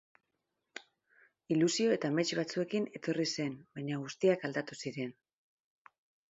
[1.55, 5.17] Ilusio eta amets batzuekin etorri zen, baina guztiak aldatu ziren.